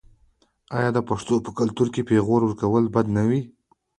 [0.77, 3.41] آیا د پښتنو په کلتور کې د پیغور ورکول بد نه دي؟